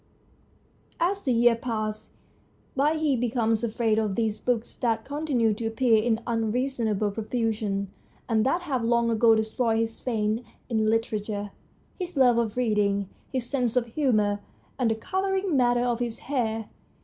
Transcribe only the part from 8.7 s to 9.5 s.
long ago